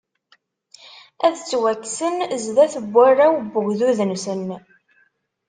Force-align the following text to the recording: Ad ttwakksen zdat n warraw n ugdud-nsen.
Ad 1.25 1.33
ttwakksen 1.35 2.15
zdat 2.45 2.73
n 2.83 2.85
warraw 2.93 3.35
n 3.39 3.53
ugdud-nsen. 3.59 4.47